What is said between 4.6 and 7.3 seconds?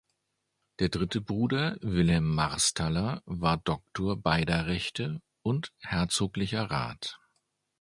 Rechte und herzoglicher Rat.